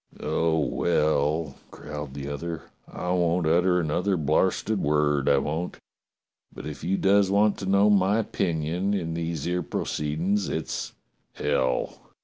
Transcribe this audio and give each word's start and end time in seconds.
"Oh, 0.19 0.57
well," 0.57 1.57
growled 1.69 2.15
the 2.15 2.27
other, 2.27 2.63
"I 2.91 3.11
won't 3.11 3.45
utter 3.45 3.79
another 3.79 4.17
blarsted 4.17 4.81
word, 4.81 5.29
I 5.29 5.37
won't. 5.37 5.77
But 6.51 6.65
if 6.65 6.83
you 6.83 6.97
does 6.97 7.29
want 7.29 7.59
to 7.59 7.67
know 7.69 7.87
my 7.91 8.17
opinion 8.17 8.95
in 8.95 9.13
these 9.13 9.45
'ere 9.45 9.61
proceedin's, 9.61 10.49
it's— 10.49 10.93
hell 11.33 12.01